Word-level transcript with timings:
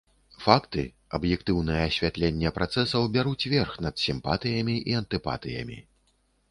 Факты, 0.43 0.85
аб'ектыўнае 1.17 1.77
асвятленне 1.89 2.53
працэсаў 2.57 3.07
бяруць 3.19 3.49
верх 3.55 3.79
над 3.89 3.95
сімпатыямі 4.07 4.75
і 4.93 5.01
антыпатыямі. 5.03 5.77